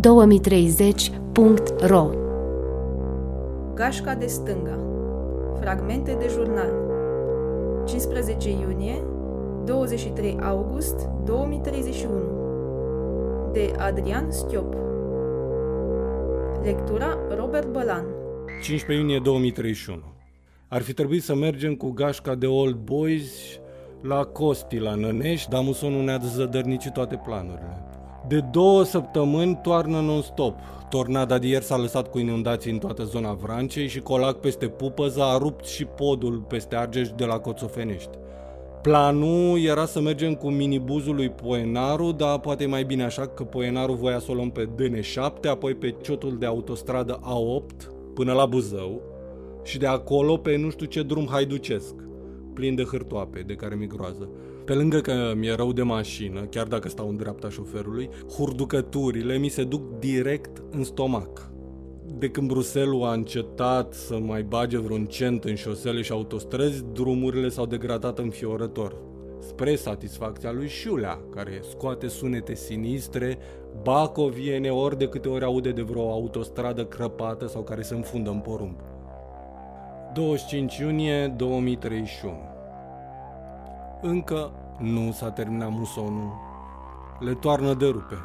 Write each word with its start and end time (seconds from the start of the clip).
2030.ro 0.00 2.10
Gașca 3.74 4.14
de 4.14 4.26
stânga. 4.26 4.78
Fragmente 5.60 6.16
de 6.20 6.28
jurnal. 6.30 6.72
15 7.86 8.50
iunie 8.50 9.02
23 9.64 10.38
august 10.42 11.08
2031 11.24 12.12
De 13.52 13.72
Adrian 13.78 14.30
Stiop. 14.30 14.74
Lectura 16.62 17.18
Robert 17.38 17.66
Bălan. 17.66 18.04
15 18.62 18.92
iunie 18.92 19.18
2031 19.18 20.02
Ar 20.68 20.82
fi 20.82 20.92
trebuit 20.92 21.22
să 21.22 21.34
mergem 21.34 21.74
cu 21.74 21.90
gașca 21.90 22.34
de 22.34 22.46
Old 22.46 22.76
Boys 22.76 23.32
la 24.00 24.24
Costi, 24.24 24.78
la 24.78 24.94
Nănești, 24.94 25.50
dar 25.50 25.62
musonul 25.62 26.04
ne-a 26.04 26.18
zădărnicit 26.18 26.92
toate 26.92 27.20
planurile. 27.24 27.84
De 28.28 28.40
două 28.40 28.84
săptămâni 28.84 29.58
toarnă 29.62 30.00
non-stop. 30.00 30.54
Tornada 30.88 31.38
de 31.38 31.46
ieri 31.46 31.64
s-a 31.64 31.76
lăsat 31.76 32.10
cu 32.10 32.18
inundații 32.18 32.72
în 32.72 32.78
toată 32.78 33.04
zona 33.04 33.32
Vrancei 33.32 33.88
și 33.88 34.00
colac 34.00 34.36
peste 34.40 34.66
Pupăza 34.66 35.32
a 35.32 35.38
rupt 35.38 35.64
și 35.64 35.84
podul 35.84 36.44
peste 36.48 36.76
Argeș 36.76 37.08
de 37.08 37.24
la 37.24 37.38
Coțofenești. 37.38 38.18
Planul 38.82 39.58
era 39.58 39.86
să 39.86 40.00
mergem 40.00 40.34
cu 40.34 40.50
minibuzul 40.50 41.14
lui 41.14 41.30
Poenaru, 41.30 42.12
dar 42.12 42.38
poate 42.38 42.66
mai 42.66 42.84
bine 42.84 43.04
așa 43.04 43.26
că 43.26 43.44
Poenaru 43.44 43.92
voia 43.92 44.18
să 44.18 44.30
o 44.30 44.34
luăm 44.34 44.50
pe 44.50 44.68
DN7, 44.68 45.48
apoi 45.50 45.74
pe 45.74 45.94
ciotul 46.02 46.38
de 46.38 46.46
autostradă 46.46 47.20
A8 47.20 47.86
până 48.14 48.32
la 48.32 48.46
Buzău 48.46 49.02
și 49.62 49.78
de 49.78 49.86
acolo 49.86 50.36
pe 50.36 50.56
nu 50.56 50.70
știu 50.70 50.86
ce 50.86 51.02
drum 51.02 51.26
haiducesc, 51.30 51.94
plin 52.54 52.74
de 52.74 52.82
hârtoape 52.82 53.40
de 53.46 53.54
care 53.54 53.74
mi 53.74 53.86
groază. 53.86 54.28
Pe 54.64 54.74
lângă 54.74 55.00
că 55.00 55.32
mi-e 55.36 55.54
rău 55.54 55.72
de 55.72 55.82
mașină, 55.82 56.40
chiar 56.40 56.66
dacă 56.66 56.88
stau 56.88 57.08
în 57.08 57.16
dreapta 57.16 57.48
șoferului, 57.48 58.08
hurducăturile 58.36 59.38
mi 59.38 59.48
se 59.48 59.64
duc 59.64 59.98
direct 59.98 60.62
în 60.70 60.84
stomac. 60.84 61.50
De 62.18 62.28
când 62.28 62.48
Bruselul 62.48 63.04
a 63.04 63.12
încetat 63.12 63.94
să 63.94 64.18
mai 64.18 64.42
bage 64.42 64.78
vreun 64.78 65.04
cent 65.04 65.44
în 65.44 65.54
șosele 65.54 66.02
și 66.02 66.12
autostrăzi, 66.12 66.84
drumurile 66.92 67.48
s-au 67.48 67.66
degradat 67.66 68.18
înfiorător. 68.18 68.96
Spre 69.38 69.74
satisfacția 69.74 70.52
lui 70.52 70.68
Șulea, 70.68 71.20
care 71.34 71.60
scoate 71.70 72.08
sunete 72.08 72.54
sinistre, 72.54 73.38
bacoviene 73.82 74.70
ori 74.70 74.98
de 74.98 75.08
câte 75.08 75.28
ori 75.28 75.44
aude 75.44 75.70
de 75.70 75.82
vreo 75.82 76.10
autostradă 76.10 76.84
crăpată 76.84 77.46
sau 77.46 77.62
care 77.62 77.82
se 77.82 77.94
înfundă 77.94 78.30
în 78.30 78.38
porumb. 78.38 78.80
25 80.14 80.76
iunie 80.76 81.34
2031 81.36 82.53
Încă 84.06 84.50
nu 84.78 85.12
s-a 85.12 85.30
terminat 85.30 85.70
musonul. 85.70 86.32
Le 87.18 87.34
toarnă 87.34 87.74
de 87.74 87.86
rupe. 87.86 88.18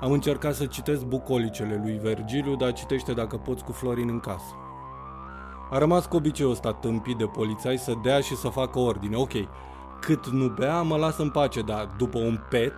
Am 0.00 0.12
încercat 0.12 0.54
să 0.54 0.66
citesc 0.66 1.04
bucolicele 1.04 1.80
lui 1.82 1.98
Vergiliu, 2.02 2.56
dar 2.56 2.72
citește 2.72 3.12
dacă 3.12 3.36
poți 3.36 3.64
cu 3.64 3.72
Florin 3.72 4.08
în 4.08 4.20
casă. 4.20 4.54
A 5.70 5.78
rămas 5.78 6.06
cu 6.06 6.16
obiceiul 6.16 6.52
ăsta 6.52 6.72
tâmpit 6.72 7.16
de 7.16 7.24
polițai 7.24 7.78
să 7.78 7.94
dea 8.02 8.20
și 8.20 8.36
să 8.36 8.48
facă 8.48 8.78
ordine. 8.78 9.16
Ok, 9.16 9.32
cât 10.00 10.26
nu 10.26 10.48
bea, 10.48 10.82
mă 10.82 10.96
lasă 10.96 11.22
în 11.22 11.30
pace, 11.30 11.60
dar 11.60 11.94
după 11.98 12.18
un 12.18 12.40
pet, 12.50 12.76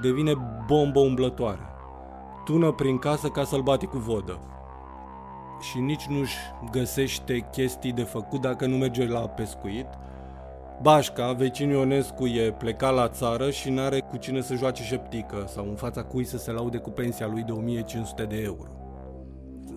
devine 0.00 0.62
bombă 0.66 1.00
umblătoare. 1.00 1.66
Tună 2.44 2.72
prin 2.72 2.98
casă 2.98 3.28
ca 3.28 3.44
să-l 3.44 3.62
bati 3.62 3.86
cu 3.86 3.98
vodă. 3.98 4.38
Și 5.60 5.78
nici 5.78 6.06
nu-și 6.06 6.36
găsește 6.70 7.48
chestii 7.52 7.92
de 7.92 8.02
făcut 8.02 8.40
dacă 8.40 8.66
nu 8.66 8.76
merge 8.76 9.06
la 9.06 9.20
pescuit– 9.20 9.86
Bașca, 10.82 11.32
vecinul 11.32 11.74
Ionescu, 11.74 12.26
e 12.26 12.54
plecat 12.58 12.94
la 12.94 13.08
țară 13.08 13.50
și 13.50 13.70
n-are 13.70 14.00
cu 14.00 14.16
cine 14.16 14.40
să 14.40 14.54
joace 14.54 14.82
șeptică 14.82 15.44
sau 15.48 15.68
în 15.68 15.74
fața 15.74 16.02
cui 16.02 16.24
să 16.24 16.38
se 16.38 16.50
laude 16.50 16.78
cu 16.78 16.90
pensia 16.90 17.26
lui 17.26 17.42
de 17.42 17.52
1500 17.52 18.24
de 18.24 18.36
euro. 18.36 18.68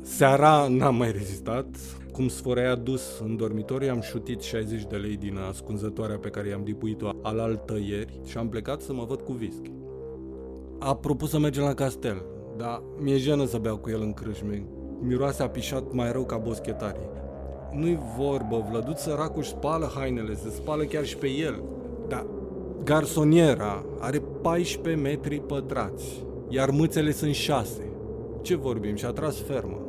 Seara 0.01 0.67
n-am 0.67 0.95
mai 0.95 1.11
rezistat. 1.11 1.65
Cum 2.11 2.27
sforea 2.27 2.75
dus 2.75 3.19
în 3.19 3.35
dormitor, 3.35 3.87
am 3.89 4.01
șutit 4.01 4.41
60 4.41 4.83
de 4.83 4.95
lei 4.95 5.17
din 5.17 5.37
ascunzătoarea 5.49 6.17
pe 6.17 6.29
care 6.29 6.47
i-am 6.47 6.63
dipuit-o 6.63 7.09
alaltă 7.21 7.73
ieri 7.73 8.19
și 8.25 8.37
am 8.37 8.49
plecat 8.49 8.81
să 8.81 8.93
mă 8.93 9.05
văd 9.07 9.21
cu 9.21 9.31
whisky. 9.39 9.71
A 10.79 10.95
propus 10.95 11.29
să 11.29 11.39
mergem 11.39 11.63
la 11.63 11.73
castel, 11.73 12.23
dar 12.57 12.81
mi-e 12.99 13.17
jenă 13.17 13.45
să 13.45 13.57
beau 13.57 13.77
cu 13.77 13.89
el 13.89 14.01
în 14.01 14.13
crâșme. 14.13 14.65
Miroase 15.01 15.43
apișat 15.43 15.91
mai 15.91 16.11
rău 16.11 16.25
ca 16.25 16.37
boschetarii. 16.37 17.09
Nu-i 17.73 17.99
vorbă, 18.17 18.65
Vlăduț 18.69 18.99
săracul 18.99 19.41
își 19.41 19.49
spală 19.49 19.91
hainele, 19.95 20.35
se 20.35 20.49
spală 20.49 20.83
chiar 20.83 21.05
și 21.05 21.17
pe 21.17 21.27
el. 21.27 21.63
Dar 22.07 22.25
garsoniera 22.83 23.85
are 23.99 24.21
14 24.41 25.01
metri 25.01 25.39
pătrați, 25.39 26.25
iar 26.49 26.69
mâțele 26.69 27.11
sunt 27.11 27.33
6. 27.33 27.91
Ce 28.41 28.55
vorbim? 28.55 28.95
Și-a 28.95 29.09
tras 29.09 29.41
fermă. 29.41 29.81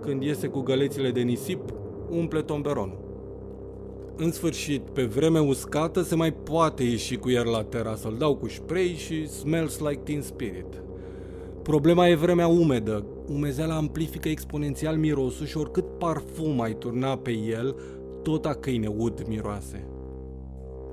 Când 0.00 0.22
iese 0.22 0.46
cu 0.46 0.60
gălețile 0.60 1.10
de 1.10 1.20
nisip, 1.20 1.72
umple 2.10 2.42
tomberonul. 2.42 2.98
În 4.16 4.32
sfârșit, 4.32 4.80
pe 4.80 5.04
vreme 5.04 5.40
uscată, 5.40 6.02
se 6.02 6.14
mai 6.14 6.32
poate 6.32 6.82
ieși 6.82 7.16
cu 7.16 7.30
el 7.30 7.46
la 7.50 7.62
terasă. 7.62 8.08
Îl 8.08 8.16
dau 8.18 8.36
cu 8.36 8.48
spray 8.48 8.94
și 8.96 9.28
smells 9.28 9.78
like 9.78 10.00
teen 10.04 10.22
spirit. 10.22 10.82
Problema 11.68 12.08
e 12.08 12.14
vremea 12.14 12.46
umedă. 12.46 13.04
Umezeala 13.32 13.74
amplifică 13.74 14.28
exponențial 14.28 14.96
mirosul 14.96 15.46
și 15.46 15.56
oricât 15.56 15.98
parfum 15.98 16.60
ai 16.60 16.72
turna 16.72 17.16
pe 17.16 17.30
el, 17.30 17.76
tot 18.22 18.46
a 18.46 18.54
câine 18.54 18.86
ud 18.86 19.24
miroase. 19.26 19.88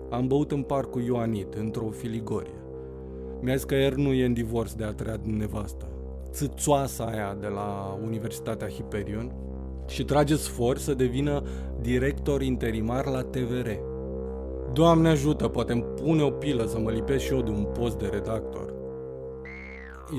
Am 0.09 0.28
băut 0.28 0.52
în 0.52 0.62
parcul 0.62 1.02
Ioanit, 1.02 1.53
într-o 1.53 1.90
filigorie. 1.90 2.63
Mi-a 3.41 3.56
zis 3.56 3.63
că 3.63 3.75
er 3.75 3.94
nu 3.94 4.13
e 4.13 4.25
în 4.25 4.34
divorț 4.34 4.72
de 4.72 4.84
a 4.84 4.91
treia 4.91 5.18
din 5.18 5.38
nevastă. 5.38 5.88
Țâțoasa 6.31 7.03
aia 7.03 7.38
de 7.40 7.47
la 7.47 8.00
Universitatea 8.03 8.68
Hiperion 8.68 9.31
și 9.88 10.03
trage 10.03 10.36
sfor 10.36 10.78
să 10.78 10.94
devină 10.94 11.44
director 11.81 12.42
interimar 12.42 13.06
la 13.06 13.22
TVR. 13.22 13.69
Doamne 14.74 15.09
ajută, 15.09 15.47
poate 15.47 15.72
îmi 15.72 15.86
pune 16.02 16.22
o 16.22 16.30
pilă 16.30 16.66
să 16.66 16.80
mă 16.80 16.92
lipesc 16.92 17.24
și 17.24 17.34
eu 17.34 17.42
de 17.42 17.50
un 17.50 17.68
post 17.74 17.97
de 17.97 18.07
redactor. 18.07 18.75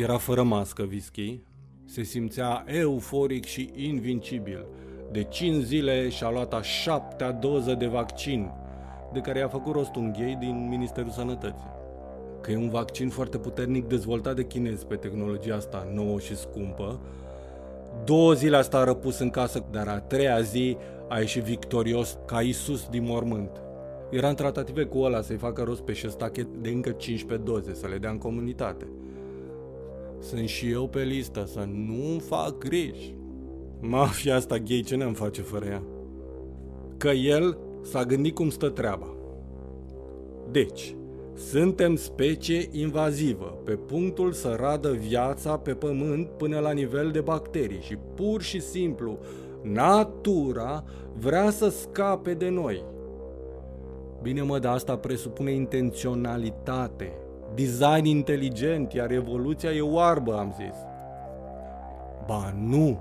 Era 0.03 0.17
fără 0.17 0.43
mască 0.43 0.83
whisky, 0.83 1.41
se 1.85 2.03
simțea 2.03 2.65
euforic 2.67 3.45
și 3.45 3.71
invincibil. 3.75 4.67
De 5.13 5.23
5 5.23 5.65
zile 5.65 6.09
și-a 6.09 6.31
luat 6.31 6.55
a 6.55 6.63
șaptea 6.63 7.33
doză 7.33 7.75
de 7.75 7.87
vaccin, 7.87 8.51
de 9.13 9.21
care 9.21 9.39
i-a 9.39 9.49
făcut 9.49 9.75
rost 9.75 9.95
un 9.95 10.13
ghei 10.13 10.37
din 10.41 10.69
Ministerul 10.69 11.11
Sănătății. 11.11 11.75
Că 12.41 12.51
e 12.51 12.57
un 12.57 12.69
vaccin 12.69 13.09
foarte 13.09 13.39
puternic 13.39 13.87
dezvoltat 13.87 14.35
de 14.35 14.45
chinezi 14.45 14.87
pe 14.87 14.97
tehnologia 14.97 15.55
asta 15.55 15.89
nouă 15.95 16.19
și 16.19 16.37
scumpă, 16.37 17.01
două 18.05 18.33
zile 18.33 18.57
asta 18.57 18.79
a 18.79 18.85
răpus 18.85 19.19
în 19.19 19.31
casă, 19.31 19.65
dar 19.71 19.89
a 19.89 20.01
treia 20.01 20.41
zi 20.41 20.77
a 21.09 21.19
ieșit 21.19 21.43
victorios 21.43 22.19
ca 22.27 22.41
Isus 22.41 22.89
din 22.89 23.05
mormânt. 23.05 23.51
Era 24.11 24.29
în 24.29 24.35
tratative 24.35 24.85
cu 24.85 24.99
ăla 24.99 25.21
să-i 25.21 25.37
facă 25.37 25.63
rost 25.63 25.81
pe 25.81 25.93
șestache 25.93 26.49
de 26.61 26.69
încă 26.69 26.91
15 26.91 27.51
doze, 27.51 27.75
să 27.75 27.87
le 27.87 27.99
dea 27.99 28.11
în 28.11 28.19
comunitate. 28.19 28.87
Sunt 30.27 30.49
și 30.49 30.71
eu 30.71 30.89
pe 30.89 31.03
listă, 31.03 31.45
să 31.45 31.69
nu 31.73 32.19
fac 32.19 32.59
griji. 32.59 33.15
Mafia 33.81 34.35
asta 34.35 34.59
gay 34.59 34.83
ce 34.87 34.97
ne-am 34.97 35.13
face 35.13 35.43
fără 35.43 35.65
ea? 35.65 35.83
Că 36.97 37.09
el 37.09 37.59
s-a 37.83 38.05
gândit 38.05 38.35
cum 38.35 38.51
stă 38.51 38.69
treaba. 38.69 39.15
Deci, 40.51 40.97
suntem 41.35 41.97
specie 41.97 42.69
invazivă, 42.71 43.59
pe 43.65 43.73
punctul 43.73 44.33
să 44.33 44.57
radă 44.61 44.93
viața 44.93 45.59
pe 45.59 45.75
pământ 45.75 46.29
până 46.29 46.59
la 46.59 46.73
nivel 46.73 47.11
de 47.11 47.21
bacterii 47.21 47.81
și 47.81 47.97
pur 48.15 48.43
și 48.43 48.61
simplu 48.61 49.19
natura 49.63 50.85
vrea 51.19 51.51
să 51.51 51.69
scape 51.69 52.35
de 52.35 52.49
noi. 52.49 52.85
Bine 54.23 54.43
mă, 54.43 54.59
dar 54.59 54.75
asta 54.75 54.97
presupune 54.97 55.51
intenționalitate, 55.51 57.13
design 57.57 58.05
inteligent, 58.05 58.93
iar 58.93 59.11
evoluția 59.11 59.71
e 59.71 59.81
oarbă, 59.81 60.39
am 60.39 60.55
zis. 60.57 60.77
Ba 62.27 62.55
nu, 62.57 62.99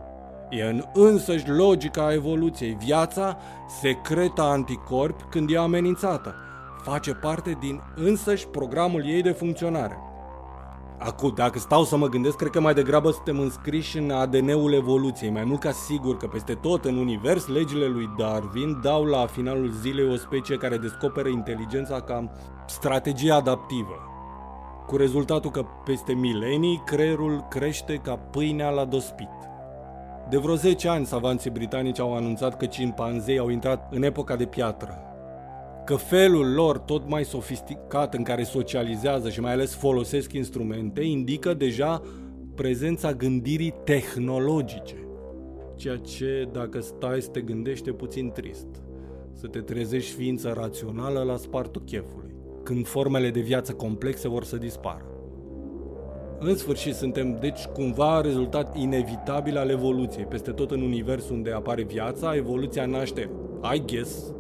e 0.50 0.64
în 0.64 0.84
însăși 0.94 1.50
logica 1.50 2.14
evoluției. 2.14 2.78
Viața 2.86 3.38
secretă 3.82 4.42
anticorpi 4.42 5.24
când 5.24 5.52
e 5.52 5.58
amenințată. 5.58 6.36
Face 6.84 7.14
parte 7.14 7.58
din 7.60 7.82
însăși 7.96 8.48
programul 8.48 9.06
ei 9.06 9.22
de 9.22 9.32
funcționare. 9.32 9.98
Acum, 10.98 11.34
dacă 11.36 11.60
stau 11.60 11.84
să 11.84 11.98
mă 11.98 12.08
gândesc, 12.08 12.36
cred 12.36 12.50
că 12.50 12.60
mai 12.60 12.74
degrabă 12.74 13.12
suntem 13.12 13.40
înscriși 13.40 13.98
în 13.98 14.12
ADN-ul 14.12 14.74
evoluției, 14.74 15.30
mai 15.30 15.44
mult 15.44 15.60
ca 15.60 15.72
sigur 15.72 16.18
că 16.18 16.28
peste 16.28 16.54
tot 16.54 16.86
în 16.86 16.98
univers 16.98 17.48
legile 17.48 17.86
lui 17.86 18.10
Darwin 18.18 18.80
dau 18.82 19.04
la 19.04 19.26
finalul 19.26 19.72
zilei 19.82 20.12
o 20.12 20.16
specie 20.16 20.58
care 20.58 20.78
descoperă 20.78 21.28
inteligența 21.28 22.02
ca 22.02 22.32
strategie 22.66 23.32
adaptivă 23.32 24.15
cu 24.88 24.98
rezultatul 24.98 25.52
că 25.52 25.66
peste 25.86 26.14
milenii 26.14 26.82
creierul 26.86 27.46
crește 27.50 27.96
ca 27.96 28.16
pâinea 28.16 28.70
la 28.70 28.86
dospit. 28.86 29.30
De 30.30 30.38
vreo 30.38 30.56
10 30.56 30.88
ani, 30.88 31.06
savanții 31.06 31.50
britanici 31.50 32.00
au 32.00 32.16
anunțat 32.16 32.58
că 32.58 32.66
cimpanzei 32.66 33.38
au 33.38 33.50
intrat 33.50 33.94
în 33.94 34.04
epoca 34.04 34.36
de 34.36 34.46
piatră. 34.46 35.00
că 35.86 35.96
felul 35.96 36.54
lor 36.54 36.78
tot 36.78 37.10
mai 37.10 37.26
sofisticat 37.26 38.14
în 38.14 38.24
care 38.24 38.44
socializează 38.44 39.30
și 39.30 39.40
mai 39.40 39.52
ales 39.52 39.76
folosesc 39.76 40.34
instrumente 40.34 41.02
indică 41.02 41.54
deja 41.54 42.02
prezența 42.56 43.14
gândirii 43.14 43.74
tehnologice. 43.84 45.08
Ceea 45.76 45.98
ce, 45.98 46.50
dacă 46.52 46.80
stai 46.80 47.22
să 47.22 47.30
te 47.30 47.42
gândești, 47.42 47.90
e 47.90 47.94
puțin 47.94 48.32
trist. 48.32 48.68
Să 49.34 49.48
te 49.48 49.60
trezești 49.60 50.16
ființă 50.16 50.54
rațională 50.56 51.24
la 51.24 51.38
spartul 51.38 51.82
chefului, 51.86 52.35
când 52.66 52.88
formele 52.88 53.30
de 53.30 53.40
viață 53.40 53.74
complexe 53.74 54.28
vor 54.28 54.44
să 54.44 54.58
dispară. 54.58 55.06
În 56.40 56.56
sfârșit, 56.56 56.94
suntem, 56.94 57.38
deci, 57.40 57.66
cumva 57.66 58.22
rezultat 58.22 58.78
inevitabil 58.78 59.58
al 59.58 59.70
evoluției. 59.70 60.26
Peste 60.26 60.52
tot 60.52 60.72
în 60.72 60.82
univers 60.82 61.30
unde 61.30 61.52
apare 61.52 61.84
viața, 61.84 62.36
evoluția 62.36 62.86
naște, 62.86 63.30
I 63.76 63.84
guess, 63.86 64.34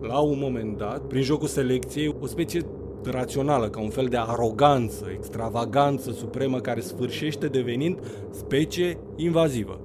la 0.00 0.18
un 0.18 0.38
moment 0.40 0.76
dat, 0.76 1.06
prin 1.06 1.22
jocul 1.22 1.48
selecției, 1.48 2.16
o 2.20 2.26
specie 2.26 2.60
rațională, 3.04 3.68
ca 3.68 3.80
un 3.80 3.88
fel 3.88 4.06
de 4.06 4.16
aroganță, 4.16 5.06
extravaganță 5.12 6.10
supremă 6.10 6.60
care 6.60 6.80
sfârșește 6.80 7.46
devenind 7.46 7.98
specie 8.30 8.98
invazivă, 9.16 9.80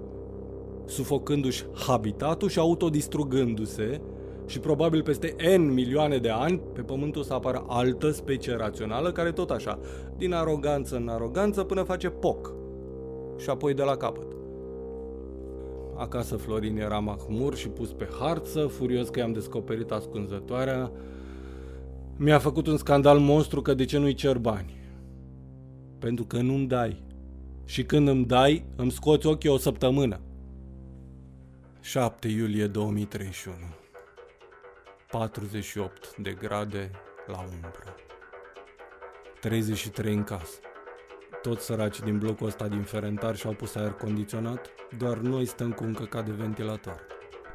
sufocându-și 0.85 1.65
habitatul 1.87 2.49
și 2.49 2.59
autodistrugându-se 2.59 4.01
și 4.45 4.59
probabil 4.59 5.03
peste 5.03 5.35
N 5.57 5.61
milioane 5.61 6.17
de 6.17 6.29
ani 6.29 6.61
pe 6.73 6.81
Pământul 6.81 7.23
să 7.23 7.33
apară 7.33 7.65
altă 7.67 8.11
specie 8.11 8.55
rațională 8.55 9.11
care 9.11 9.31
tot 9.31 9.49
așa, 9.49 9.79
din 10.17 10.33
aroganță 10.33 10.95
în 10.95 11.07
aroganță 11.07 11.63
până 11.63 11.83
face 11.83 12.09
poc 12.09 12.53
și 13.37 13.49
apoi 13.49 13.73
de 13.73 13.83
la 13.83 13.95
capăt. 13.95 14.27
Acasă 15.97 16.35
Florin 16.35 16.77
era 16.77 16.99
mahmur 16.99 17.55
și 17.55 17.67
pus 17.67 17.91
pe 17.91 18.07
harță, 18.19 18.67
furios 18.67 19.09
că 19.09 19.19
i-am 19.19 19.33
descoperit 19.33 19.91
ascunzătoarea. 19.91 20.91
Mi-a 22.17 22.39
făcut 22.39 22.67
un 22.67 22.77
scandal 22.77 23.19
monstru 23.19 23.61
că 23.61 23.73
de 23.73 23.85
ce 23.85 23.97
nu-i 23.97 24.13
cer 24.13 24.37
bani. 24.37 24.73
Pentru 25.99 26.25
că 26.25 26.41
nu-mi 26.41 26.67
dai. 26.67 27.03
Și 27.65 27.83
când 27.83 28.07
îmi 28.07 28.25
dai, 28.25 28.65
îmi 28.75 28.91
scoți 28.91 29.27
ochii 29.27 29.49
o 29.49 29.57
săptămână. 29.57 30.19
7 31.81 32.27
iulie 32.27 32.67
2031 32.67 33.55
48 35.07 36.15
de 36.15 36.31
grade 36.31 36.91
la 37.27 37.39
umbră 37.39 37.95
33 39.39 40.13
în 40.13 40.23
casă 40.23 40.59
toți 41.49 41.65
săracii 41.65 42.03
din 42.03 42.17
blocul 42.17 42.47
ăsta 42.47 42.67
din 42.67 42.81
Ferentar 42.81 43.35
și-au 43.35 43.53
pus 43.53 43.75
aer 43.75 43.91
condiționat, 43.91 44.69
doar 44.97 45.17
noi 45.17 45.45
stăm 45.45 45.71
cu 45.71 45.83
un 45.83 45.93
căcat 45.93 46.25
de 46.25 46.31
ventilator. 46.31 46.99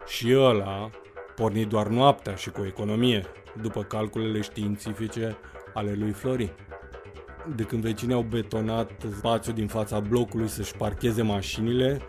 Și 0.06 0.35
ăla, 0.37 0.91
pornit 1.35 1.69
doar 1.69 1.87
noaptea 1.87 2.35
și 2.35 2.50
cu 2.50 2.64
economie, 2.64 3.26
după 3.61 3.82
calculele 3.82 4.41
științifice 4.41 5.37
ale 5.75 5.93
lui 5.93 6.12
Flori. 6.12 6.55
De 7.56 7.62
când 7.62 7.82
vecinii 7.82 8.14
au 8.14 8.23
betonat 8.23 8.91
spațiul 9.17 9.55
din 9.55 9.67
fața 9.67 10.00
blocului 10.00 10.49
să-și 10.49 10.76
parcheze 10.76 11.23
mașinile, 11.23 12.00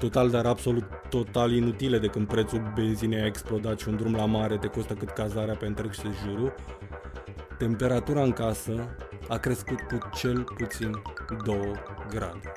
total, 0.00 0.30
dar 0.30 0.46
absolut 0.46 0.84
total 1.08 1.52
inutile 1.52 1.98
de 1.98 2.06
când 2.06 2.26
prețul 2.26 2.72
benzinei 2.74 3.20
a 3.20 3.26
explodat 3.26 3.78
și 3.80 3.88
un 3.88 3.96
drum 3.96 4.14
la 4.14 4.24
mare 4.24 4.56
te 4.56 4.66
costă 4.66 4.94
cât 4.94 5.08
cazarea 5.08 5.54
pe 5.54 5.66
întreg 5.66 5.90
jurul, 6.24 6.54
Temperatura 7.60 8.22
în 8.22 8.32
casă 8.32 8.96
a 9.28 9.36
crescut 9.36 9.80
cu 9.80 9.98
cel 10.14 10.42
puțin 10.56 11.02
2 11.44 11.72
grade. 12.10 12.52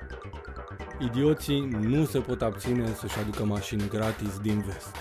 Idioții 0.99 1.59
nu 1.81 2.05
se 2.05 2.19
pot 2.19 2.41
abține 2.41 2.93
să-și 2.93 3.19
aducă 3.19 3.45
mașini 3.45 3.87
gratis 3.87 4.39
din 4.41 4.63
vest. 4.65 4.95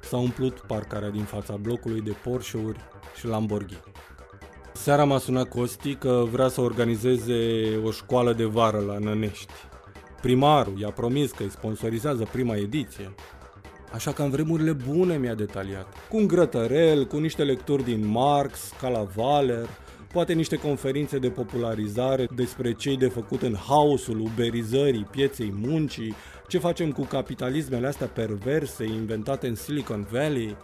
S-a 0.00 0.16
umplut 0.16 0.60
parcarea 0.60 1.10
din 1.10 1.24
fața 1.24 1.56
blocului 1.56 2.00
de 2.00 2.16
Porsche-uri 2.22 2.78
și 3.16 3.26
Lamborghini. 3.26 3.82
Seara 4.72 5.04
m-a 5.04 5.18
sunat 5.18 5.48
Costi 5.48 5.94
că 5.94 6.24
vrea 6.30 6.48
să 6.48 6.60
organizeze 6.60 7.36
o 7.84 7.90
școală 7.90 8.32
de 8.32 8.44
vară 8.44 8.78
la 8.78 8.98
Nănești. 8.98 9.52
Primarul 10.22 10.78
i-a 10.78 10.90
promis 10.90 11.30
că 11.30 11.42
îi 11.42 11.50
sponsorizează 11.50 12.28
prima 12.32 12.56
ediție, 12.56 13.14
Așa 13.92 14.12
că 14.12 14.22
în 14.22 14.30
vremurile 14.30 14.72
bune 14.72 15.16
mi-a 15.16 15.34
detaliat. 15.34 15.94
Cu 16.08 16.16
un 16.16 16.26
grătărel, 16.26 17.06
cu 17.06 17.18
niște 17.18 17.44
lecturi 17.44 17.84
din 17.84 18.06
Marx, 18.06 18.72
ca 18.80 18.88
la 18.88 19.02
Valer, 19.14 19.68
poate 20.12 20.32
niște 20.32 20.56
conferințe 20.56 21.18
de 21.18 21.30
popularizare 21.30 22.28
despre 22.34 22.72
cei 22.72 22.96
de 22.96 23.08
făcut 23.08 23.42
în 23.42 23.56
haosul 23.68 24.20
uberizării 24.20 25.06
pieței 25.10 25.52
muncii, 25.56 26.14
ce 26.48 26.58
facem 26.58 26.92
cu 26.92 27.02
capitalismele 27.02 27.86
astea 27.86 28.06
perverse 28.06 28.84
inventate 28.84 29.46
în 29.46 29.54
Silicon 29.54 30.06
Valley. 30.10 30.56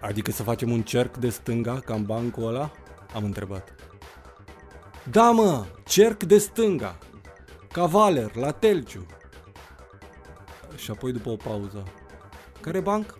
Adică 0.00 0.30
să 0.30 0.42
facem 0.42 0.70
un 0.70 0.82
cerc 0.82 1.16
de 1.16 1.28
stânga 1.28 1.80
ca 1.84 1.94
în 1.94 2.02
bancul 2.02 2.46
ăla? 2.46 2.70
Am 3.14 3.24
întrebat. 3.24 3.74
Da, 5.10 5.30
mă, 5.30 5.64
cerc 5.86 6.22
de 6.22 6.38
stânga. 6.38 6.98
Cavaler, 7.72 8.36
la 8.36 8.50
Telciu. 8.50 9.06
Și 10.76 10.90
apoi 10.90 11.12
după 11.12 11.28
o 11.28 11.36
pauză. 11.36 11.84
Care 12.60 12.80
banc? 12.80 13.18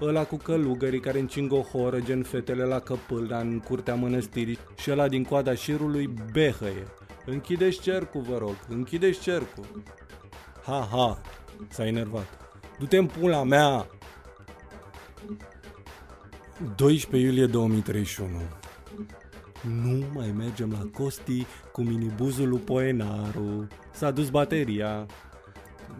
Ăla 0.00 0.24
cu 0.24 0.36
călugării 0.36 1.00
care 1.00 1.18
încing 1.18 1.52
o 1.52 1.60
horă 1.60 2.00
gen 2.00 2.22
fetele 2.22 2.64
la 2.64 2.78
căpâlă 2.78 3.38
în 3.38 3.58
curtea 3.58 3.94
mănăstirii 3.94 4.58
și 4.76 4.90
ăla 4.90 5.08
din 5.08 5.24
coada 5.24 5.54
șirului 5.54 6.14
behăie. 6.32 6.86
Închideți 7.26 7.80
cercul, 7.80 8.20
vă 8.20 8.38
rog, 8.38 8.56
închideți 8.68 9.20
cercul. 9.20 9.82
Ha, 10.64 10.88
ha, 10.90 11.20
s-a 11.68 11.86
enervat. 11.86 12.26
Du-te 12.78 12.96
în 12.96 13.06
pula 13.06 13.42
mea! 13.42 13.86
12 16.76 17.30
iulie 17.30 17.46
2031 17.46 18.59
Nu 19.62 20.04
mai 20.14 20.34
mergem 20.36 20.70
la 20.70 20.88
Costi 20.92 21.46
cu 21.72 21.80
minibuzul 21.80 22.48
lui 22.48 22.58
Poenaru. 22.58 23.66
S-a 23.92 24.10
dus 24.10 24.30
bateria 24.30 25.06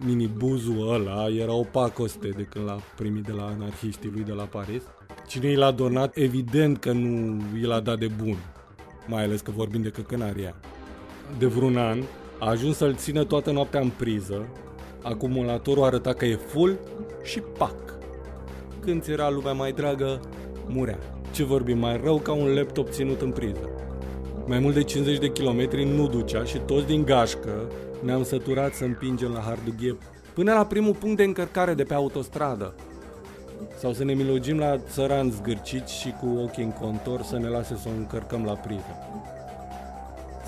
minibuzul 0.04 0.92
ăla 0.92 1.28
era 1.28 1.52
o 1.52 1.62
pacoste 1.62 2.28
de 2.28 2.42
când 2.42 2.64
l-a 2.64 2.80
primit 2.96 3.24
de 3.24 3.32
la 3.32 3.46
anarhiștii 3.46 4.10
lui 4.10 4.22
de 4.22 4.32
la 4.32 4.44
Paris. 4.44 4.82
Cine 5.26 5.50
i 5.50 5.54
l-a 5.54 5.70
donat, 5.70 6.16
evident 6.16 6.78
că 6.78 6.92
nu 6.92 7.42
i 7.60 7.64
l-a 7.64 7.80
dat 7.80 7.98
de 7.98 8.08
bun, 8.24 8.36
mai 9.06 9.24
ales 9.24 9.40
că 9.40 9.50
vorbim 9.50 9.82
de 9.82 9.88
căcănaria. 9.88 10.54
De 11.38 11.46
vreun 11.46 11.76
an, 11.76 12.02
a 12.38 12.48
ajuns 12.48 12.76
să-l 12.76 12.94
țină 12.94 13.24
toată 13.24 13.50
noaptea 13.50 13.80
în 13.80 13.90
priză, 13.96 14.48
acumulatorul 15.02 15.84
arăta 15.84 16.12
că 16.12 16.24
e 16.24 16.34
full 16.34 16.78
și 17.22 17.40
pac. 17.58 17.98
Când 18.80 19.02
ți 19.02 19.10
era 19.10 19.30
lumea 19.30 19.52
mai 19.52 19.72
dragă, 19.72 20.20
murea. 20.66 21.19
Ce 21.32 21.44
vorbim 21.44 21.78
mai 21.78 22.00
rău 22.04 22.18
ca 22.18 22.32
un 22.32 22.54
laptop 22.54 22.90
ținut 22.90 23.20
în 23.20 23.30
priză. 23.30 23.68
Mai 24.46 24.58
mult 24.58 24.74
de 24.74 24.82
50 24.82 25.18
de 25.18 25.30
kilometri 25.30 25.84
nu 25.84 26.08
ducea 26.08 26.44
și 26.44 26.58
toți 26.58 26.86
din 26.86 27.04
gașcă 27.04 27.70
ne-am 28.02 28.24
săturat 28.24 28.74
să 28.74 28.84
împingem 28.84 29.32
la 29.32 29.40
Hardughie 29.40 29.96
până 30.34 30.52
la 30.52 30.66
primul 30.66 30.94
punct 30.94 31.16
de 31.16 31.22
încărcare 31.22 31.74
de 31.74 31.82
pe 31.82 31.94
autostradă. 31.94 32.74
Sau 33.78 33.92
să 33.92 34.04
ne 34.04 34.12
milogim 34.12 34.58
la 34.58 34.78
țărani 34.78 35.30
zgârciți 35.30 35.94
și 35.94 36.14
cu 36.20 36.38
ochii 36.38 36.62
în 36.62 36.70
contor 36.70 37.22
să 37.22 37.38
ne 37.38 37.48
lase 37.48 37.76
să 37.76 37.88
o 37.88 37.98
încărcăm 37.98 38.44
la 38.44 38.52
priză. 38.52 38.96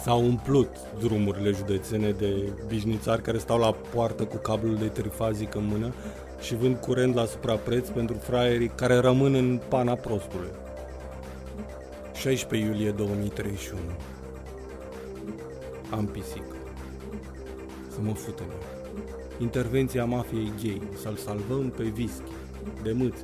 S-au 0.03 0.25
umplut 0.25 0.69
drumurile 0.99 1.51
județene 1.51 2.11
de 2.11 2.53
bișnițari 2.67 3.23
care 3.23 3.39
stau 3.39 3.59
la 3.59 3.75
poartă 3.95 4.25
cu 4.25 4.37
cablul 4.37 4.77
de 4.77 4.87
trifazic 4.87 5.55
în 5.55 5.67
mână 5.67 5.93
și 6.41 6.57
vând 6.57 6.77
curent 6.77 7.15
la 7.15 7.25
suprapreț 7.25 7.89
pentru 7.89 8.17
fraierii 8.17 8.73
care 8.75 8.97
rămân 8.97 9.35
în 9.35 9.61
pana 9.69 9.95
prostului. 9.95 10.51
16 12.23 12.69
iulie 12.69 12.91
2031 12.91 13.81
Am 15.91 16.07
pisică 16.07 16.57
să 17.89 17.99
mă 18.01 18.13
fută 18.13 18.43
Intervenția 19.39 20.05
mafiei 20.05 20.53
gay, 20.63 20.83
să-l 21.03 21.17
salvăm 21.17 21.71
pe 21.77 21.93
whisky, 21.97 22.31
de 22.83 22.93
mâți. 22.93 23.23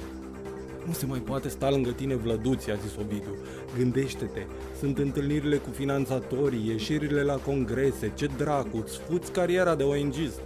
Nu 0.86 0.92
se 0.92 1.06
mai 1.06 1.18
poate 1.18 1.48
sta 1.48 1.70
lângă 1.70 1.90
tine 1.90 2.14
vlăduți, 2.14 2.70
a 2.70 2.74
zis 2.74 2.96
Ovidiu. 2.96 3.36
Gândește-te, 3.76 4.46
sunt 4.78 4.98
întâlnirile 4.98 5.56
cu 5.56 5.70
finanțatorii, 5.70 6.68
ieșirile 6.68 7.22
la 7.22 7.34
congrese, 7.34 8.12
ce 8.14 8.28
dracu, 8.36 8.76
îți 8.84 8.98
fuți 8.98 9.32
cariera 9.32 9.74
de 9.74 9.82
ONG-ist. 9.82 10.40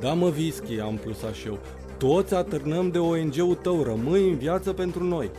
Da 0.00 0.12
mă 0.12 0.26
whisky, 0.26 0.80
am 0.80 0.96
plusat 0.96 1.34
și 1.34 1.46
eu. 1.46 1.58
Toți 1.98 2.34
atârnăm 2.34 2.90
de 2.90 2.98
ONG-ul 2.98 3.58
tău, 3.62 3.82
rămâi 3.82 4.28
în 4.28 4.36
viață 4.36 4.72
pentru 4.72 5.04
noi. 5.04 5.30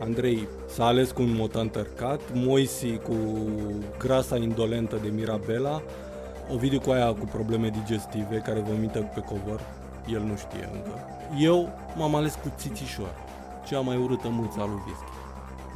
Andrei 0.00 0.48
s-a 0.78 0.86
ales 0.86 1.10
cu 1.10 1.22
un 1.22 1.34
motan 1.34 1.68
tărcat, 1.68 2.20
Moisi 2.34 2.96
cu 2.96 3.14
grasa 3.98 4.36
indolentă 4.36 4.96
de 5.02 5.08
Mirabela, 5.08 5.82
Ovidiu 6.52 6.80
cu 6.80 6.90
aia 6.90 7.12
cu 7.12 7.24
probleme 7.24 7.68
digestive, 7.68 8.36
care 8.36 8.60
vomită 8.60 8.98
pe 8.98 9.20
covor, 9.20 9.60
el 10.06 10.20
nu 10.20 10.36
știe 10.36 10.68
încă. 10.72 10.90
Eu 11.38 11.68
m-am 11.96 12.14
ales 12.14 12.34
cu 12.34 12.52
țițișor, 12.56 13.14
cea 13.66 13.80
mai 13.80 13.96
urâtă 13.96 14.28
mulța 14.28 14.64
lui 14.64 14.82
whisky, 14.86 15.12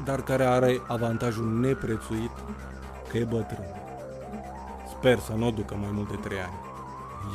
dar 0.05 0.23
care 0.23 0.45
are 0.45 0.81
avantajul 0.89 1.61
neprețuit 1.61 2.35
că 3.09 3.17
e 3.19 3.25
bătrân. 3.25 3.67
Sper 4.99 5.19
să 5.19 5.33
nu 5.33 5.47
o 5.47 5.51
ducă 5.51 5.77
mai 5.81 5.91
mult 5.93 6.09
de 6.09 6.17
trei 6.17 6.39
ani. 6.39 6.59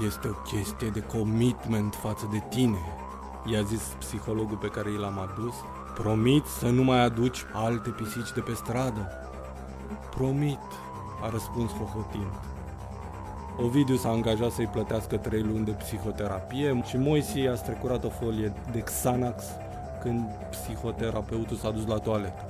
Este 0.05 0.27
o 0.27 0.57
chestie 0.57 0.89
de 0.89 1.03
commitment 1.17 1.95
față 1.95 2.27
de 2.31 2.43
tine, 2.49 2.81
i-a 3.51 3.61
zis 3.61 3.81
psihologul 3.99 4.57
pe 4.57 4.67
care 4.67 4.89
i 4.89 4.97
l-am 4.97 5.19
adus 5.19 5.53
Promit 5.97 6.45
să 6.45 6.67
nu 6.67 6.83
mai 6.83 7.03
aduci 7.03 7.45
alte 7.53 7.89
pisici 7.89 8.33
de 8.33 8.39
pe 8.39 8.53
stradă? 8.53 9.11
Promit, 10.15 10.59
a 11.21 11.29
răspuns 11.29 11.71
hohotind. 11.71 12.33
Ovidiu 13.59 13.95
s-a 13.95 14.09
angajat 14.09 14.51
să-i 14.51 14.65
plătească 14.65 15.17
trei 15.17 15.41
luni 15.41 15.65
de 15.65 15.71
psihoterapie 15.71 16.81
și 16.85 16.97
Moisi 16.97 17.39
i-a 17.39 17.55
strecurat 17.55 18.03
o 18.03 18.09
folie 18.09 18.53
de 18.71 18.79
Xanax 18.79 19.43
când 20.01 20.25
psihoterapeutul 20.49 21.57
s-a 21.57 21.71
dus 21.71 21.85
la 21.85 21.97
toaletă. 21.97 22.45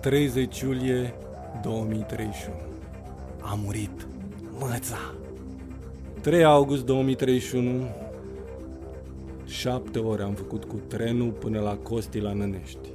30 0.00 0.60
iulie 0.60 1.14
2031. 1.62 2.56
A 3.40 3.58
murit 3.64 4.06
măța. 4.58 4.98
3 6.20 6.44
august 6.44 6.84
2031. 6.84 7.84
7 9.52 9.98
ore 9.98 10.22
am 10.22 10.32
făcut 10.32 10.64
cu 10.64 10.80
trenul 10.86 11.30
până 11.30 11.60
la 11.60 11.76
Costi 11.76 12.20
la 12.20 12.32
Nănești. 12.32 12.88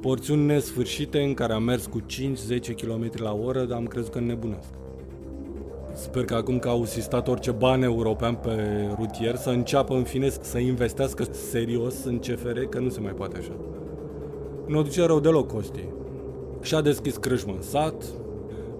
Porțiuni 0.00 0.44
nesfârșite 0.44 1.20
în 1.20 1.34
care 1.34 1.52
am 1.52 1.62
mers 1.62 1.86
cu 1.86 2.00
5-10 2.00 2.04
km 2.82 3.10
la 3.14 3.32
oră, 3.32 3.64
dar 3.64 3.76
am 3.76 3.86
crezut 3.86 4.12
că 4.12 4.20
nebunesc. 4.20 4.68
Sper 5.92 6.24
că 6.24 6.34
acum 6.34 6.58
că 6.58 6.68
au 6.68 6.84
sistat 6.84 7.28
orice 7.28 7.50
bani 7.50 7.84
european 7.84 8.34
pe 8.34 8.88
rutier 8.98 9.36
să 9.36 9.50
înceapă 9.50 9.94
în 9.94 10.02
fine 10.02 10.28
să 10.28 10.58
investească 10.58 11.24
serios 11.32 12.04
în 12.04 12.18
CFR, 12.18 12.58
că 12.58 12.78
nu 12.78 12.88
se 12.88 13.00
mai 13.00 13.12
poate 13.12 13.38
așa. 13.38 13.56
Nu 14.66 14.82
duce 14.82 15.04
rău 15.04 15.20
deloc 15.20 15.52
Costi. 15.52 15.84
Și-a 16.62 16.80
deschis 16.80 17.16
crâșmă 17.16 17.52
în 17.52 17.62
sat, 17.62 18.04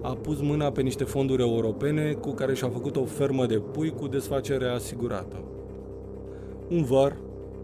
a 0.02 0.14
pus 0.14 0.40
mâna 0.40 0.70
pe 0.70 0.80
niște 0.80 1.04
fonduri 1.04 1.42
europene 1.42 2.12
cu 2.12 2.30
care 2.30 2.54
și-a 2.54 2.68
făcut 2.68 2.96
o 2.96 3.04
fermă 3.04 3.46
de 3.46 3.56
pui 3.72 3.90
cu 3.90 4.06
desfacere 4.06 4.66
asigurată. 4.66 5.36
Un 6.70 6.82
văr 6.82 7.16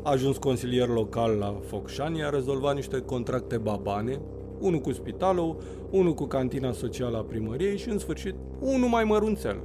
a 0.02 0.10
ajuns 0.10 0.36
consilier 0.36 0.88
local 0.88 1.30
la 1.30 1.60
Focșani, 1.66 2.24
a 2.24 2.28
rezolvat 2.28 2.74
niște 2.74 3.00
contracte 3.00 3.56
babane, 3.56 4.20
unul 4.60 4.80
cu 4.80 4.92
spitalul, 4.92 5.56
unul 5.90 6.14
cu 6.14 6.24
cantina 6.24 6.72
socială 6.72 7.16
a 7.16 7.22
primăriei 7.22 7.76
și, 7.76 7.88
în 7.88 7.98
sfârșit, 7.98 8.34
unul 8.60 8.88
mai 8.88 9.04
mărunțel, 9.04 9.60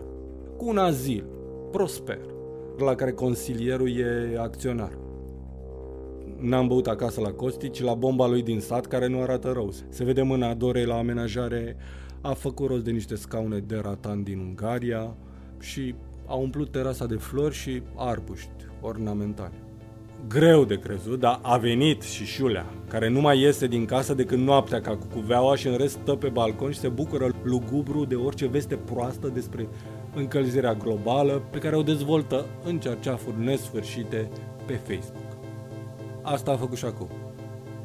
cu 0.58 0.68
un 0.68 0.78
azil, 0.78 1.26
prosper, 1.72 2.20
la 2.78 2.96
care 2.96 3.12
consilierul 3.12 3.90
e 3.90 4.38
acționar. 4.40 4.98
N-am 6.38 6.68
băut 6.68 6.88
acasă 6.88 7.22
la 7.22 7.32
Costi, 7.32 7.70
ci 7.70 7.82
la 7.82 7.94
bomba 7.94 8.28
lui 8.28 8.42
din 8.42 8.60
sat, 8.60 8.86
care 8.86 9.08
nu 9.08 9.22
arată 9.22 9.52
rău. 9.52 9.72
Se 9.90 10.04
vede 10.04 10.22
mâna 10.22 10.54
Dorei 10.54 10.86
la 10.86 10.98
amenajare, 10.98 11.76
a 12.22 12.34
făcut 12.34 12.68
rost 12.68 12.84
de 12.84 12.92
niște 12.92 13.16
scaune 13.16 13.58
de 13.58 13.80
ratan 13.84 14.24
din 14.24 14.40
Ungaria 14.40 15.16
și 15.60 15.96
a 16.26 16.36
umplut 16.36 16.72
terasa 16.72 17.06
de 17.06 17.16
flori 17.16 17.56
și 17.56 17.82
arbuști 17.96 18.70
ornamentali. 18.82 19.54
Greu 20.28 20.66
de 20.66 20.80
crezut, 20.80 21.20
dar 21.20 21.40
a 21.42 21.58
venit 21.58 22.02
și 22.02 22.26
Șulea, 22.26 22.66
care 22.88 23.10
nu 23.10 23.22
mai 23.22 23.40
iese 23.40 23.68
din 23.68 23.86
casă 23.86 24.14
decât 24.14 24.38
noaptea 24.38 24.82
ca 24.82 24.98
cu 24.98 25.06
cuveaua 25.14 25.56
și 25.56 25.68
în 25.68 25.78
rest 25.78 25.94
stă 25.94 26.16
pe 26.16 26.30
balcon 26.30 26.72
și 26.72 26.80
se 26.80 26.88
bucură 26.88 27.30
lugubru 27.44 28.06
de 28.06 28.16
orice 28.16 28.48
veste 28.48 28.76
proastă 28.76 29.28
despre 29.28 29.68
încălzirea 30.16 30.74
globală 30.74 31.42
pe 31.52 31.58
care 31.58 31.76
o 31.76 31.82
dezvoltă 31.82 32.46
în 32.64 32.80
cerceafuri 32.80 33.44
nesfârșite 33.44 34.30
pe 34.66 34.74
Facebook. 34.74 35.32
Asta 36.22 36.52
a 36.52 36.58
făcut 36.58 36.78
și 36.78 36.86
acum. 36.86 37.10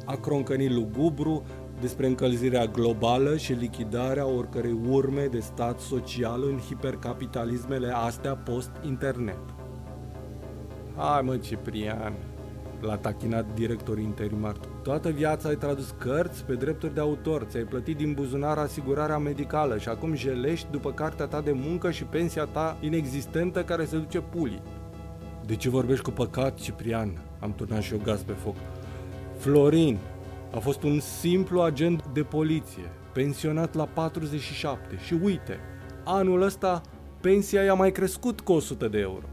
A 0.05 0.15
croncănit 0.15 0.71
lugubru 0.71 1.43
despre 1.79 2.07
încălzirea 2.07 2.65
globală 2.65 3.37
și 3.37 3.53
lichidarea 3.53 4.27
oricărei 4.27 4.79
urme 4.89 5.25
de 5.25 5.39
stat 5.39 5.79
social 5.79 6.43
în 6.43 6.57
hipercapitalismele 6.57 7.91
astea 7.95 8.35
post-internet. 8.35 9.56
Hai 10.99 11.21
mă, 11.21 11.37
Ciprian, 11.37 12.13
l-a 12.81 12.95
tachinat 12.95 13.45
directorul 13.53 14.01
interimar. 14.01 14.55
Toată 14.83 15.09
viața 15.09 15.49
ai 15.49 15.55
tradus 15.55 15.95
cărți 15.97 16.43
pe 16.43 16.53
drepturi 16.53 16.93
de 16.93 16.99
autor, 16.99 17.43
ți-ai 17.43 17.63
plătit 17.63 17.97
din 17.97 18.13
buzunar 18.13 18.57
asigurarea 18.57 19.17
medicală 19.17 19.77
și 19.77 19.89
acum 19.89 20.13
jelești 20.13 20.67
după 20.71 20.91
cartea 20.91 21.25
ta 21.25 21.41
de 21.41 21.51
muncă 21.51 21.91
și 21.91 22.03
pensia 22.03 22.45
ta 22.45 22.77
inexistentă 22.81 23.63
care 23.63 23.85
se 23.85 23.97
duce 23.97 24.19
pulii. 24.19 24.61
De 25.45 25.55
ce 25.55 25.69
vorbești 25.69 26.03
cu 26.03 26.11
păcat, 26.11 26.59
Ciprian? 26.59 27.21
Am 27.39 27.53
turnat 27.53 27.81
și 27.81 27.93
eu 27.93 27.99
gaz 28.03 28.21
pe 28.21 28.33
foc. 28.33 28.55
Florin 29.37 29.97
a 30.55 30.59
fost 30.59 30.83
un 30.83 30.99
simplu 30.99 31.61
agent 31.61 32.07
de 32.13 32.23
poliție, 32.23 32.91
pensionat 33.13 33.75
la 33.75 33.85
47 33.85 34.97
și 35.05 35.13
uite, 35.23 35.59
anul 36.03 36.41
ăsta 36.41 36.81
pensia 37.21 37.63
i-a 37.63 37.73
mai 37.73 37.91
crescut 37.91 38.39
cu 38.39 38.51
100 38.51 38.87
de 38.87 38.99
euro. 38.99 39.25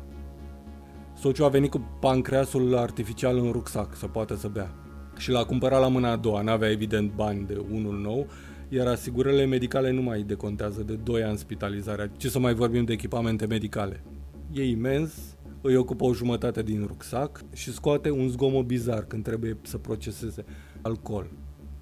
Sociu 1.18 1.44
a 1.44 1.48
venit 1.48 1.70
cu 1.70 1.98
pancreasul 2.00 2.76
artificial 2.76 3.38
în 3.38 3.50
rucsac 3.52 3.96
să 3.96 4.06
poată 4.06 4.36
să 4.36 4.48
bea. 4.48 4.74
Și 5.16 5.30
l-a 5.30 5.44
cumpărat 5.44 5.80
la 5.80 5.88
mâna 5.88 6.10
a 6.10 6.16
doua, 6.16 6.42
n-avea 6.42 6.70
evident 6.70 7.12
bani 7.12 7.46
de 7.46 7.64
unul 7.70 7.98
nou, 7.98 8.26
iar 8.68 8.86
asigurările 8.86 9.44
medicale 9.44 9.90
nu 9.90 10.02
mai 10.02 10.22
decontează 10.22 10.82
de 10.82 10.94
2 10.94 11.22
ani 11.22 11.38
spitalizarea, 11.38 12.10
ce 12.16 12.28
să 12.28 12.38
mai 12.38 12.54
vorbim 12.54 12.84
de 12.84 12.92
echipamente 12.92 13.46
medicale. 13.46 14.04
E 14.52 14.68
imens, 14.68 15.36
îi 15.60 15.76
ocupă 15.76 16.04
o 16.04 16.14
jumătate 16.14 16.62
din 16.62 16.84
rucsac 16.86 17.40
și 17.52 17.72
scoate 17.72 18.10
un 18.10 18.28
zgomot 18.28 18.64
bizar 18.66 19.04
când 19.04 19.24
trebuie 19.24 19.56
să 19.62 19.78
proceseze 19.78 20.44
alcool. 20.82 21.30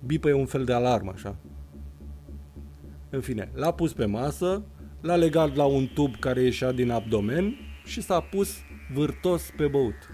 Bipă 0.07 0.29
e 0.29 0.33
un 0.33 0.47
fel 0.47 0.65
de 0.65 0.73
alarmă, 0.73 1.11
așa. 1.15 1.37
În 3.11 3.21
fine, 3.21 3.51
l-a 3.55 3.73
pus 3.73 3.93
pe 3.93 4.05
masă, 4.05 4.63
l-a 5.01 5.17
legat 5.17 5.57
la 5.57 5.65
un 5.65 5.89
tub 5.95 6.17
care 6.19 6.43
ieșea 6.43 6.73
din 6.73 6.91
abdomen 6.91 7.55
și 7.85 8.03
s-a 8.03 8.21
pus 8.21 8.57
vârtos 8.93 9.43
pe 9.57 9.67
băut. 9.67 10.09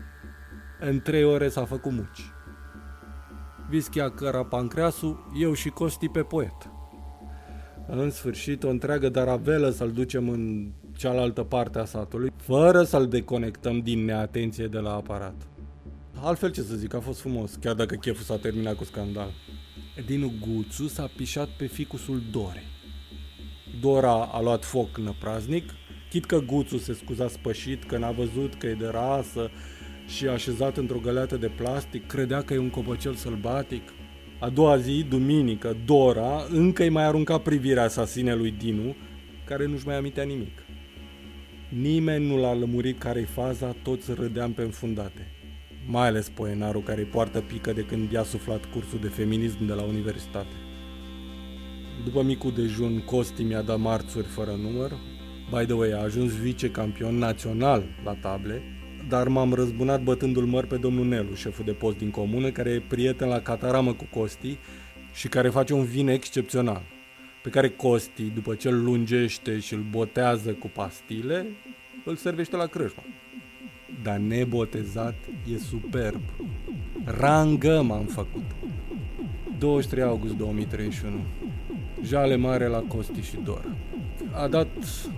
În 0.81 1.01
trei 1.01 1.25
ore 1.25 1.49
s-a 1.49 1.65
făcut 1.65 1.93
muci. 1.93 2.33
Vischia 3.69 4.11
căra 4.11 4.45
pancreasul, 4.45 5.31
eu 5.41 5.53
și 5.53 5.69
Costi 5.69 6.09
pe 6.09 6.23
poet. 6.23 6.71
În 7.87 8.11
sfârșit, 8.11 8.63
o 8.63 8.69
întreagă 8.69 9.09
daravelă 9.09 9.71
să-l 9.71 9.93
ducem 9.93 10.29
în 10.29 10.71
cealaltă 10.97 11.43
parte 11.43 11.79
a 11.79 11.85
satului, 11.85 12.33
fără 12.37 12.83
să-l 12.83 13.09
deconectăm 13.09 13.81
din 13.81 14.05
neatenție 14.05 14.67
de 14.67 14.79
la 14.79 14.95
aparat. 14.95 15.35
Altfel 16.21 16.51
ce 16.51 16.63
să 16.63 16.75
zic, 16.75 16.95
a 16.95 17.01
fost 17.01 17.21
frumos, 17.21 17.55
chiar 17.55 17.75
dacă 17.75 17.95
cheful 17.95 18.25
s-a 18.25 18.37
terminat 18.37 18.75
cu 18.75 18.85
scandal. 18.85 19.31
Dinu 20.07 20.33
Guțu 20.41 20.89
s-a 20.89 21.11
pișat 21.17 21.49
pe 21.49 21.67
ficusul 21.67 22.23
Dore. 22.31 22.63
Dora 23.81 24.25
a 24.33 24.41
luat 24.41 24.65
foc 24.65 24.99
năpraznic, 24.99 25.71
chit 26.11 26.25
că 26.25 26.41
Guțu 26.41 26.79
se 26.79 26.93
scuza 26.93 27.29
spășit 27.29 27.85
că 27.85 27.99
n-a 27.99 28.11
văzut 28.11 28.55
că 28.55 28.67
e 28.67 28.75
de 28.75 28.89
rasă 28.91 29.51
și 30.07 30.27
așezat 30.27 30.77
într-o 30.77 30.99
găleată 30.99 31.37
de 31.37 31.51
plastic, 31.57 32.07
credea 32.07 32.43
că 32.43 32.55
e 32.55 32.59
un 32.59 32.71
copăcel 32.71 33.15
sălbatic. 33.15 33.83
A 34.41 34.49
doua 34.49 34.77
zi, 34.77 35.07
duminică, 35.09 35.77
Dora 35.85 36.47
încă 36.51 36.83
îi 36.83 36.89
mai 36.89 37.05
arunca 37.05 37.39
privirea 37.39 37.83
asasinelui 37.83 38.51
Dinu, 38.51 38.97
care 39.45 39.67
nu-și 39.67 39.87
mai 39.87 39.97
amintea 39.97 40.25
nimic. 40.25 40.63
Nimeni 41.69 42.27
nu 42.27 42.37
l-a 42.37 42.55
lămurit 42.55 42.99
care-i 42.99 43.25
faza, 43.25 43.77
toți 43.83 44.13
râdeam 44.15 44.53
pe 44.53 44.63
înfundate. 44.63 45.33
Mai 45.87 46.07
ales 46.07 46.29
poenarul 46.29 46.83
care 46.83 47.01
îi 47.01 47.07
poartă 47.07 47.41
pică 47.41 47.73
de 47.73 47.83
când 47.83 48.13
i-a 48.13 48.23
suflat 48.23 48.65
cursul 48.65 48.99
de 48.99 49.09
feminism 49.09 49.67
de 49.67 49.73
la 49.73 49.83
universitate. 49.83 50.55
După 52.05 52.23
micul 52.23 52.53
dejun, 52.53 53.03
Costi 53.05 53.43
mi-a 53.43 53.63
dat 53.63 53.79
marțuri 53.79 54.27
fără 54.27 54.51
număr. 54.51 54.93
By 55.51 55.65
the 55.65 55.75
way, 55.75 55.93
a 55.93 56.03
ajuns 56.03 56.33
vice-campion 56.33 57.19
național 57.19 57.83
la 58.05 58.15
table, 58.15 58.63
dar 59.09 59.29
m-am 59.29 59.53
răzbunat 59.53 60.03
bătându-l 60.03 60.45
măr 60.45 60.67
pe 60.67 60.77
domnul 60.77 61.07
Nelu, 61.07 61.35
șeful 61.35 61.65
de 61.65 61.73
post 61.73 61.99
din 61.99 62.11
comună, 62.11 62.51
care 62.51 62.71
e 62.71 62.83
prieten 62.89 63.29
la 63.29 63.41
cataramă 63.41 63.93
cu 63.93 64.07
Costi 64.19 64.59
și 65.13 65.29
care 65.29 65.49
face 65.49 65.75
un 65.75 65.85
vin 65.85 66.09
excepțional 66.09 66.83
pe 67.43 67.55
care 67.55 67.69
Costi, 67.71 68.23
după 68.23 68.55
ce 68.55 68.69
îl 68.69 68.83
lungește 68.85 69.59
și 69.59 69.75
îl 69.75 69.87
botează 69.91 70.53
cu 70.53 70.69
pastile, 70.69 71.47
îl 72.05 72.17
servește 72.17 72.57
la 72.57 72.67
crâșmă. 72.67 73.03
Dar 74.03 74.17
nebotezat 74.17 75.15
e 75.55 75.59
superb. 75.59 76.21
Rangăm 77.05 77.91
am 77.91 78.05
făcut. 78.05 78.45
23 79.59 80.05
august 80.05 80.35
2031. 80.35 81.21
Jale 82.03 82.37
mare 82.37 82.67
la 82.67 82.79
Costi 82.79 83.21
și 83.21 83.37
Dor. 83.45 83.65
A 84.43 84.49
dat 84.49 84.69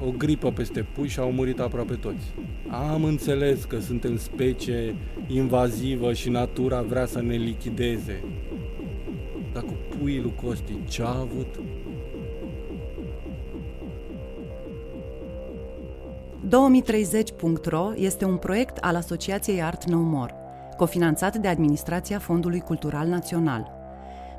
o 0.07 0.11
gripă 0.11 0.51
peste 0.51 0.83
pui 0.83 1.09
și 1.09 1.19
au 1.19 1.33
murit 1.33 1.61
aproape 1.61 1.95
toți. 1.95 2.35
Am 2.93 3.05
înțeles 3.05 3.65
că 3.65 3.79
suntem 3.79 4.17
specie 4.17 4.95
invazivă 5.27 6.13
și 6.13 6.29
natura 6.29 6.83
vrea 6.83 7.07
să 7.07 7.23
ne 7.23 7.35
lichideze. 7.35 8.25
Dar 9.53 9.63
cu 9.63 9.73
puii 9.99 10.21
lui 10.21 10.35
Costi 10.45 10.79
ce-a 10.89 11.09
avut? 11.09 11.61
2030.ro 16.49 17.93
este 17.97 18.25
un 18.25 18.37
proiect 18.37 18.77
al 18.77 18.97
Asociației 18.97 19.63
Art 19.63 19.85
No 19.85 19.99
More, 19.99 20.35
cofinanțat 20.77 21.37
de 21.37 21.49
Administrația 21.49 22.19
Fondului 22.19 22.61
Cultural 22.61 23.09
Național. 23.09 23.71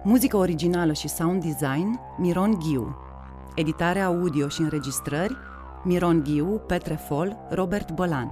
Muzică 0.03 0.37
originală 0.37 0.93
și 0.93 1.07
sound 1.07 1.43
design, 1.43 1.99
Miron 2.17 2.59
Ghiu. 2.59 3.00
Editare 3.55 3.99
audio 3.99 4.47
și 4.47 4.61
înregistrări, 4.61 5.37
Miron 5.83 6.23
Ghiu, 6.23 6.61
Petre 6.67 6.93
Fol, 7.07 7.37
Robert 7.49 7.91
Bălan. 7.91 8.31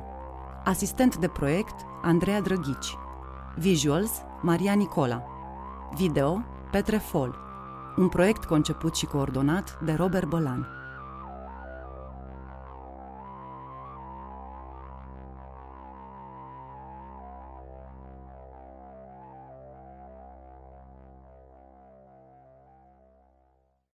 Asistent 0.63 1.17
de 1.17 1.27
proiect, 1.27 1.75
Andreea 2.01 2.41
Drăghici. 2.41 2.97
Visuals, 3.55 4.11
Maria 4.41 4.73
Nicola. 4.73 5.23
Video 5.95 6.43
Petre 6.71 6.97
Fol. 6.97 7.35
Un 7.97 8.07
proiect 8.07 8.45
conceput 8.45 8.95
și 8.95 9.05
coordonat 9.05 9.79
de 9.83 9.93
Robert 9.93 10.27
Bălan. 10.27 10.78